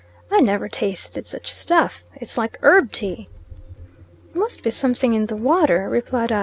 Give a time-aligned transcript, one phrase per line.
[0.31, 2.03] "I never tasted such stuff.
[2.15, 3.27] It's like herb tea."
[4.31, 6.39] "It must be something in the water," replied I.